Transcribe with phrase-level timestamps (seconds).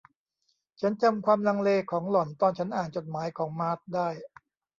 [0.79, 4.07] ฉันจำความลังเลของหล่อนตอนฉันอ่านจดหมายของมาร์ธได้